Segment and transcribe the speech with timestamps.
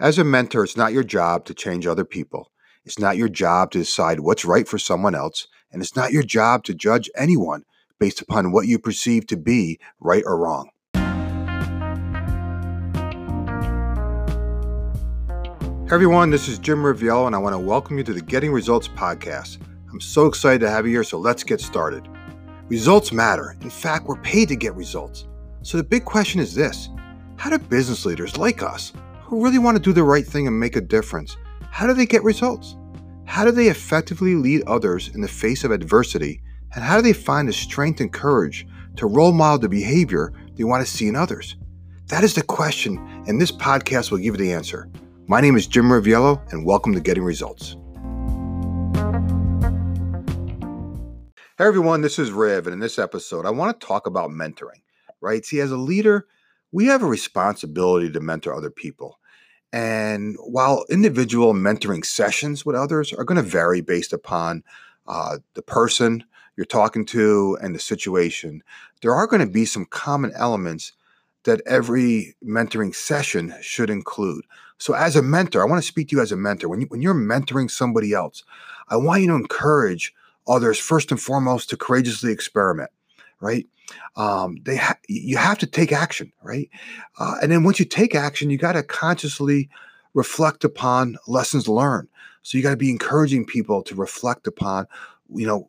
[0.00, 2.52] As a mentor, it's not your job to change other people.
[2.84, 5.48] It's not your job to decide what's right for someone else.
[5.72, 7.64] And it's not your job to judge anyone
[7.98, 10.70] based upon what you perceive to be right or wrong.
[15.88, 18.52] Hey everyone, this is Jim Riviello, and I want to welcome you to the Getting
[18.52, 19.58] Results podcast.
[19.90, 22.06] I'm so excited to have you here, so let's get started.
[22.68, 23.56] Results matter.
[23.62, 25.26] In fact, we're paid to get results.
[25.62, 26.88] So the big question is this
[27.34, 28.92] How do business leaders like us,
[29.28, 31.36] who really want to do the right thing and make a difference,
[31.70, 32.78] how do they get results?
[33.26, 36.40] How do they effectively lead others in the face of adversity?
[36.74, 40.64] And how do they find the strength and courage to role model the behavior they
[40.64, 41.56] want to see in others?
[42.06, 42.96] That is the question,
[43.26, 44.88] and this podcast will give you the answer.
[45.26, 47.76] My name is Jim Riviello, and welcome to Getting Results.
[51.58, 54.80] Hey everyone, this is Riv, and in this episode, I want to talk about mentoring,
[55.20, 55.44] right?
[55.44, 56.26] See, as a leader,
[56.72, 59.18] we have a responsibility to mentor other people.
[59.72, 64.62] And while individual mentoring sessions with others are going to vary based upon
[65.06, 66.24] uh, the person
[66.56, 68.62] you're talking to and the situation,
[69.02, 70.92] there are going to be some common elements
[71.44, 74.44] that every mentoring session should include.
[74.78, 76.68] So, as a mentor, I want to speak to you as a mentor.
[76.68, 78.44] When, you, when you're mentoring somebody else,
[78.88, 80.14] I want you to encourage
[80.46, 82.90] others, first and foremost, to courageously experiment,
[83.40, 83.66] right?
[84.16, 86.68] Um, they ha- you have to take action, right?
[87.18, 89.68] Uh, and then once you take action, you got to consciously
[90.14, 92.08] reflect upon lessons learned.
[92.42, 94.86] So you got to be encouraging people to reflect upon,
[95.34, 95.68] you know,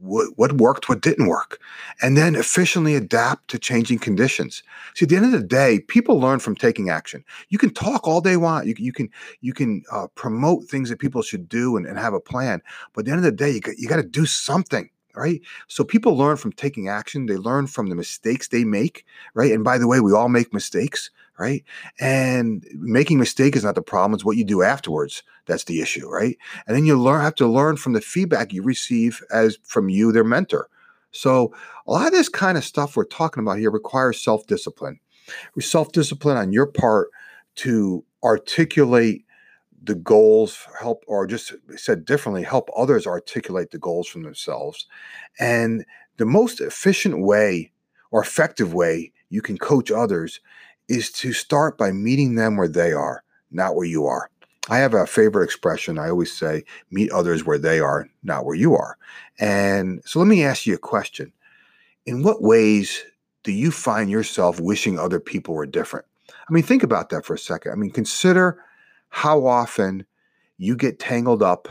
[0.00, 1.60] what, what worked, what didn't work,
[2.02, 4.64] and then efficiently adapt to changing conditions.
[4.94, 7.24] See, at the end of the day, people learn from taking action.
[7.50, 8.66] You can talk all day long.
[8.66, 9.08] You, you can
[9.40, 12.60] you can uh, promote things that people should do and, and have a plan,
[12.92, 15.40] but at the end of the day, you got, you got to do something right?
[15.68, 17.26] So people learn from taking action.
[17.26, 19.52] They learn from the mistakes they make, right?
[19.52, 21.64] And by the way, we all make mistakes, right?
[22.00, 26.08] And making mistake is not the problem; it's what you do afterwards that's the issue,
[26.08, 26.38] right?
[26.66, 30.12] And then you learn have to learn from the feedback you receive as from you,
[30.12, 30.68] their mentor.
[31.12, 31.52] So
[31.86, 35.00] a lot of this kind of stuff we're talking about here requires self discipline.
[35.60, 37.10] Self discipline on your part
[37.56, 39.24] to articulate
[39.82, 44.86] the goals help or just said differently help others articulate the goals from themselves.
[45.38, 45.84] And
[46.18, 47.72] the most efficient way
[48.10, 50.40] or effective way you can coach others
[50.88, 54.30] is to start by meeting them where they are not where you are.
[54.68, 58.54] I have a favorite expression i always say meet others where they are not where
[58.54, 58.96] you are.
[59.38, 61.32] And so let me ask you a question.
[62.06, 63.02] In what ways
[63.42, 66.06] do you find yourself wishing other people were different?
[66.28, 67.72] I mean think about that for a second.
[67.72, 68.62] I mean consider
[69.10, 70.06] how often
[70.58, 71.68] you get tangled up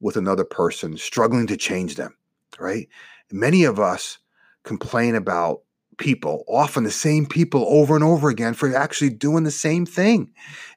[0.00, 2.14] with another person, struggling to change them,
[2.58, 2.88] right?
[3.30, 4.18] Many of us
[4.64, 5.60] complain about
[5.98, 10.32] people, often the same people over and over again for actually doing the same thing.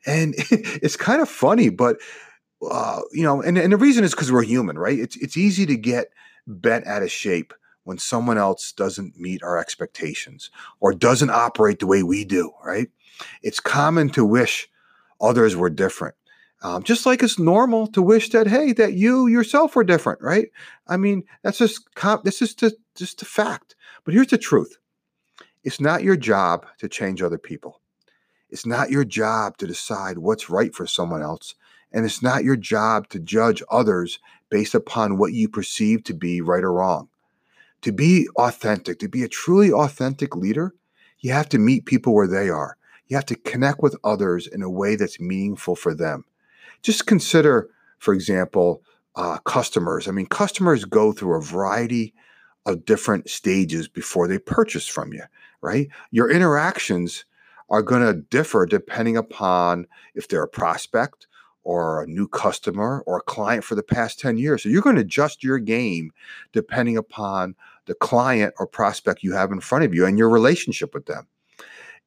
[0.06, 1.98] And it's kind of funny, but
[2.70, 4.98] uh, you know, and, and the reason is because we're human, right?
[4.98, 6.10] It's it's easy to get
[6.48, 7.54] bent out of shape
[7.84, 12.90] when someone else doesn't meet our expectations or doesn't operate the way we do, right?
[13.42, 14.70] It's common to wish
[15.24, 16.16] others were different.
[16.62, 20.50] Um, just like it's normal to wish that, hey, that you yourself were different, right?
[20.88, 23.76] I mean, that's just comp- this is just, just a fact.
[24.06, 24.78] But here's the truth:
[25.64, 27.82] it's not your job to change other people.
[28.50, 31.56] It's not your job to decide what's right for someone else,
[31.92, 34.20] and it's not your job to judge others
[34.50, 37.10] based upon what you perceive to be right or wrong.
[37.82, 40.74] To be authentic, to be a truly authentic leader,
[41.20, 42.78] you have to meet people where they are.
[43.08, 46.26] You have to connect with others in a way that's meaningful for them.
[46.82, 47.70] Just consider,
[48.00, 48.84] for example,
[49.16, 50.08] uh, customers.
[50.08, 52.14] I mean, customers go through a variety
[52.66, 55.24] of different stages before they purchase from you,
[55.62, 55.90] right?
[56.12, 57.26] Your interactions
[57.70, 61.28] are going to differ depending upon if they're a prospect
[61.64, 64.64] or a new customer or a client for the past 10 years.
[64.64, 66.12] So you're going to adjust your game
[66.52, 70.94] depending upon the client or prospect you have in front of you and your relationship
[70.94, 71.28] with them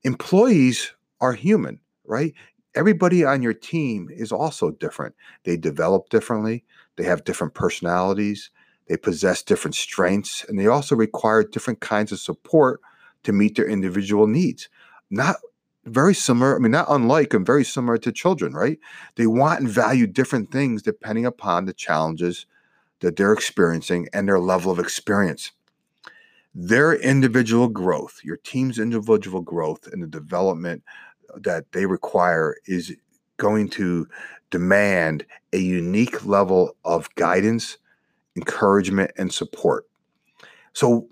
[0.06, 2.33] employees are human, right?
[2.77, 5.16] Everybody on your team is also different.
[5.42, 6.65] They develop differently,
[6.95, 8.51] they have different personalities,
[8.86, 12.80] they possess different strengths, and they also require different kinds of support
[13.25, 14.69] to meet their individual needs.
[15.10, 15.36] Not
[15.84, 18.78] very similar, I mean, not unlike and very similar to children, right?
[19.16, 22.47] They want and value different things depending upon the challenges
[23.01, 25.51] that they're experiencing and their level of experience
[26.58, 30.82] their individual growth, your team's individual growth and the development
[31.34, 32.97] uh, that they require is
[33.36, 34.08] going to
[34.50, 37.76] demand a unique level of guidance,
[38.36, 39.86] encouragement, and support.
[40.72, 41.08] So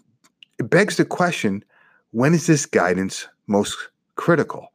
[0.59, 1.63] it begs the question
[2.13, 3.77] when is this guidance most
[4.17, 4.69] critical?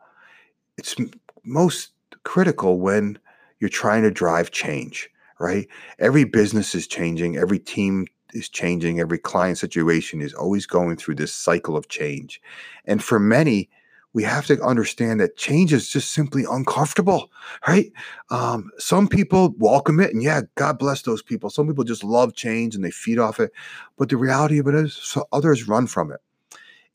[0.78, 0.96] It's
[1.44, 1.94] most
[2.24, 3.18] critical when
[3.60, 5.68] you're trying to drive change, right?
[5.98, 11.16] Every business is changing, every team is changing, every client situation is always going through
[11.16, 12.42] this cycle of change.
[12.86, 13.70] And for many,
[14.14, 17.32] we have to understand that change is just simply uncomfortable,
[17.68, 17.92] right?
[18.32, 21.50] Um, some people welcome it, and yeah, God bless those people.
[21.50, 23.52] Some people just love change and they feed off it.
[23.98, 26.20] But the reality of it is, so others run from it.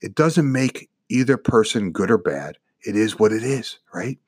[0.00, 2.58] It doesn't make either person good or bad.
[2.82, 4.18] It is what it is, right?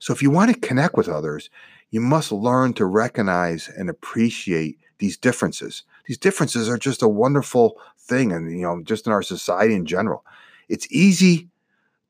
[0.00, 1.48] So if you want to connect with others,
[1.90, 5.84] you must learn to recognize and appreciate these differences.
[6.06, 9.86] These differences are just a wonderful thing, and you know, just in our society in
[9.86, 10.24] general.
[10.68, 11.48] It's easy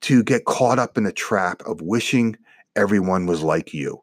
[0.02, 2.36] to get caught up in the trap of wishing
[2.76, 4.02] everyone was like you.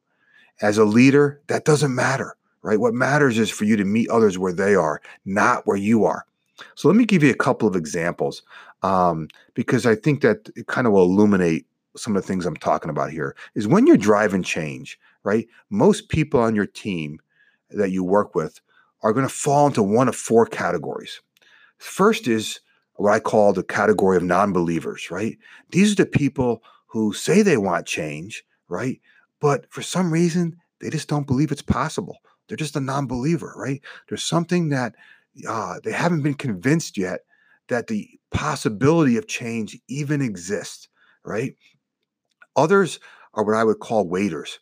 [0.61, 2.79] As a leader, that doesn't matter, right?
[2.79, 6.25] What matters is for you to meet others where they are, not where you are.
[6.75, 8.43] So let me give you a couple of examples
[8.83, 11.65] um, because I think that it kind of will illuminate
[11.95, 13.35] some of the things I'm talking about here.
[13.55, 15.47] Is when you're driving change, right?
[15.69, 17.19] Most people on your team
[17.71, 18.59] that you work with
[19.01, 21.21] are going to fall into one of four categories.
[21.77, 22.59] First is
[22.95, 25.37] what I call the category of non believers, right?
[25.71, 28.99] These are the people who say they want change, right?
[29.39, 32.17] But for some reason, they just don't believe it's possible.
[32.47, 33.81] They're just a non believer, right?
[34.07, 34.95] There's something that
[35.47, 37.21] uh, they haven't been convinced yet
[37.67, 40.89] that the possibility of change even exists,
[41.23, 41.55] right?
[42.55, 42.99] Others
[43.33, 44.59] are what I would call waiters.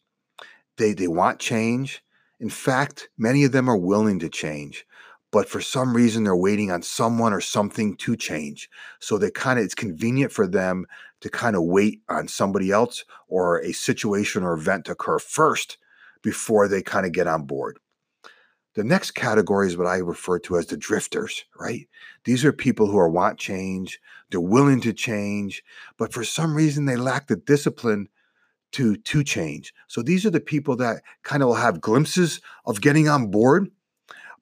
[0.77, 2.03] They, they want change.
[2.39, 4.85] In fact, many of them are willing to change,
[5.31, 8.69] but for some reason they're waiting on someone or something to change.
[8.99, 10.85] So they kind of it's convenient for them
[11.21, 15.77] to kind of wait on somebody else or a situation or event to occur first
[16.21, 17.79] before they kind of get on board.
[18.75, 21.89] The next category is what I refer to as the drifters, right?
[22.25, 23.99] These are people who are want change,
[24.29, 25.63] they're willing to change,
[25.97, 28.09] but for some reason they lack the discipline
[28.73, 29.73] to to change.
[29.87, 33.69] So these are the people that kind of will have glimpses of getting on board,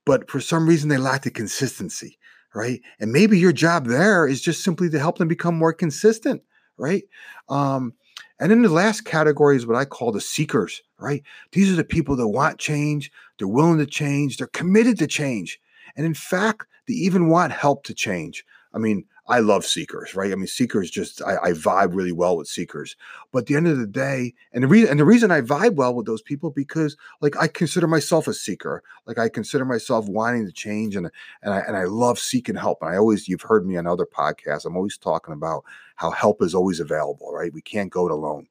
[0.05, 2.17] but for some reason they lack the consistency,
[2.53, 2.81] right?
[2.99, 6.41] And maybe your job there is just simply to help them become more consistent,
[6.77, 7.03] right?
[7.49, 7.93] Um,
[8.39, 11.23] and then the last category is what I call the seekers, right?
[11.51, 15.59] These are the people that want change, they're willing to change, they're committed to change.
[15.95, 18.45] And in fact, they even want help to change.
[18.73, 20.31] I mean, I love seekers, right?
[20.31, 22.95] I mean, seekers just I, I, vibe really well with seekers.
[23.31, 25.75] But at the end of the day, and the reason and the reason I vibe
[25.75, 28.83] well with those people because like I consider myself a seeker.
[29.07, 31.09] Like I consider myself wanting to change and
[31.41, 32.79] and I and I love seeking help.
[32.81, 34.65] And I always you've heard me on other podcasts.
[34.65, 35.63] I'm always talking about
[35.95, 37.53] how help is always available, right?
[37.53, 38.47] We can't go it alone.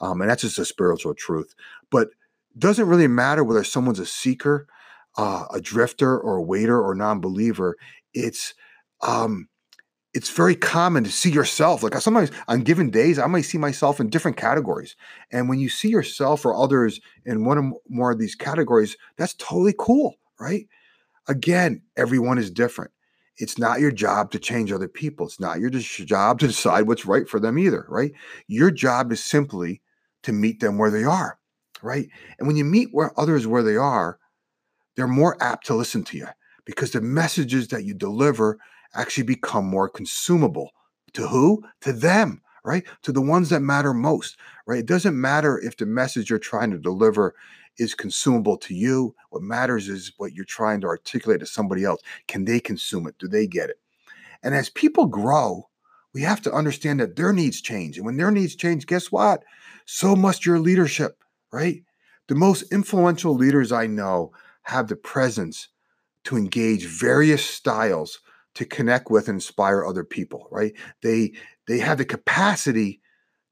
[0.00, 1.54] Um, and that's just a spiritual truth.
[1.90, 2.10] But
[2.56, 4.66] doesn't really matter whether someone's a seeker,
[5.16, 7.76] uh, a drifter, or a waiter or non-believer.
[8.12, 8.54] It's
[9.00, 9.48] um,
[10.14, 11.82] it's very common to see yourself.
[11.82, 14.94] Like sometimes on given days, I might see myself in different categories.
[15.30, 19.34] And when you see yourself or others in one or more of these categories, that's
[19.34, 20.66] totally cool, right?
[21.28, 22.90] Again, everyone is different.
[23.38, 25.26] It's not your job to change other people.
[25.26, 28.12] It's not your job to decide what's right for them either, right?
[28.46, 29.80] Your job is simply
[30.24, 31.38] to meet them where they are,
[31.82, 32.08] right?
[32.38, 34.18] And when you meet where others where they are,
[34.94, 36.26] they're more apt to listen to you
[36.66, 38.58] because the messages that you deliver
[38.94, 40.70] actually become more consumable.
[41.14, 41.62] To who?
[41.82, 42.84] To them, right?
[43.02, 44.80] To the ones that matter most, right?
[44.80, 47.34] It doesn't matter if the message you're trying to deliver
[47.78, 49.14] is consumable to you.
[49.30, 52.02] What matters is what you're trying to articulate to somebody else.
[52.28, 53.18] Can they consume it?
[53.18, 53.78] Do they get it?
[54.42, 55.68] And as people grow,
[56.14, 57.96] we have to understand that their needs change.
[57.96, 59.42] And when their needs change, guess what?
[59.86, 61.22] So must your leadership,
[61.52, 61.82] right?
[62.28, 64.32] The most influential leaders I know
[64.62, 65.68] have the presence
[66.24, 68.20] to engage various styles
[68.54, 70.72] to connect with and inspire other people, right?
[71.02, 71.32] They
[71.66, 73.00] they have the capacity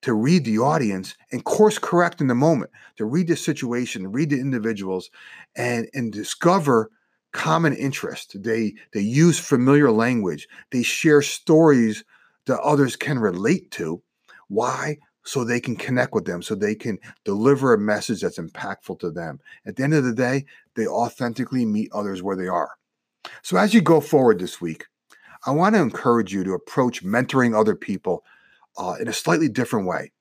[0.03, 4.31] to read the audience and course correct in the moment, to read the situation, read
[4.31, 5.11] the individuals,
[5.57, 6.91] and and discover
[7.33, 8.43] common interest.
[8.43, 10.49] They they use familiar language.
[10.71, 12.05] They share stories
[12.47, 14.03] that others can relate to.
[14.49, 14.99] Why?
[15.25, 19.11] So they can connect with them, so they can deliver a message that's impactful to
[19.11, 19.39] them.
[19.67, 22.71] At the end of the day, they authentically meet others where they are.
[23.43, 24.87] So as you go forward this week,
[25.47, 28.25] I want to encourage you to approach mentoring other people
[28.77, 30.13] uh, in a slightly different way.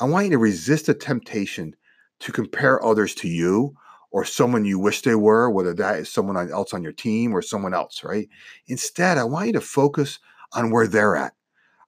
[0.00, 1.74] I want you to resist the temptation
[2.20, 3.74] to compare others to you
[4.10, 7.42] or someone you wish they were, whether that is someone else on your team or
[7.42, 8.28] someone else, right?
[8.68, 10.18] Instead, I want you to focus
[10.52, 11.34] on where they're at.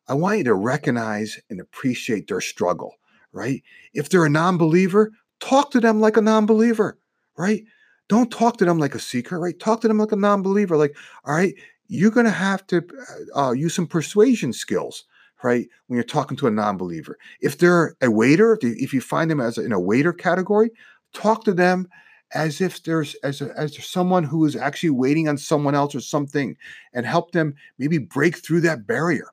[0.08, 2.94] I want you to recognize and appreciate their struggle,
[3.32, 3.62] right?
[3.94, 6.98] If they're a non believer, talk to them like a non believer,
[7.36, 7.64] right?
[8.08, 9.58] Don't talk to them like a seeker, right?
[9.58, 10.76] Talk to them like a non believer.
[10.76, 11.54] Like, all right,
[11.88, 12.86] you're going to have to
[13.34, 15.04] uh, uh, use some persuasion skills
[15.42, 15.68] right?
[15.86, 19.58] When you're talking to a non-believer, if they're a waiter, if you find them as
[19.58, 20.70] a, in a waiter category,
[21.12, 21.88] talk to them
[22.34, 26.00] as if there's as a, as someone who is actually waiting on someone else or
[26.00, 26.56] something,
[26.92, 29.28] and help them maybe break through that barrier.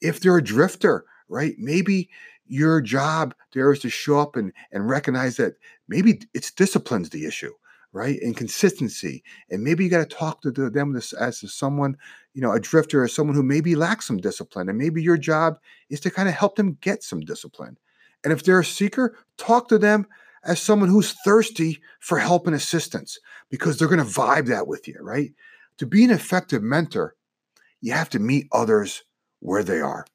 [0.00, 1.54] If they're a drifter, right?
[1.58, 2.10] Maybe
[2.46, 5.54] your job there is to show up and and recognize that
[5.88, 7.52] maybe it's discipline's the issue
[7.98, 11.96] right and consistency and maybe you got to talk to them as, as someone
[12.32, 15.58] you know a drifter or someone who maybe lacks some discipline and maybe your job
[15.90, 17.76] is to kind of help them get some discipline
[18.22, 20.06] and if they're a seeker talk to them
[20.44, 23.18] as someone who's thirsty for help and assistance
[23.50, 25.32] because they're going to vibe that with you right
[25.76, 27.14] to be an effective mentor
[27.80, 29.02] you have to meet others
[29.40, 30.06] where they are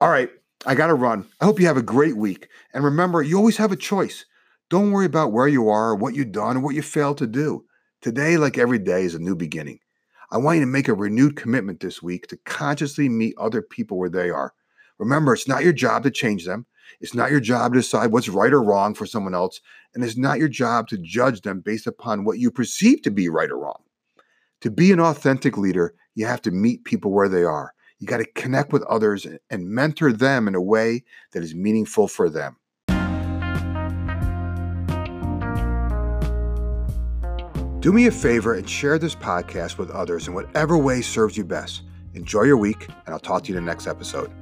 [0.00, 0.30] all right
[0.66, 1.24] I got to run.
[1.40, 2.48] I hope you have a great week.
[2.74, 4.24] And remember, you always have a choice.
[4.70, 7.64] Don't worry about where you are, what you've done, or what you failed to do.
[8.02, 9.78] Today, like every day, is a new beginning.
[10.30, 13.96] I want you to make a renewed commitment this week to consciously meet other people
[13.96, 14.52] where they are.
[14.98, 16.66] Remember, it's not your job to change them.
[17.00, 19.60] It's not your job to decide what's right or wrong for someone else.
[19.94, 23.30] And it's not your job to judge them based upon what you perceive to be
[23.30, 23.82] right or wrong.
[24.60, 27.72] To be an authentic leader, you have to meet people where they are.
[28.00, 32.06] You got to connect with others and mentor them in a way that is meaningful
[32.06, 32.56] for them.
[37.80, 41.44] Do me a favor and share this podcast with others in whatever way serves you
[41.44, 41.82] best.
[42.14, 44.32] Enjoy your week, and I'll talk to you in the next episode.